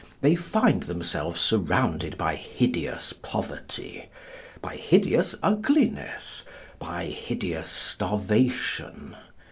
[0.21, 4.09] They find themselves surrounded by hideous poverty,
[4.59, 6.41] by hideous ugliness,
[6.79, 9.15] by hideous starvation.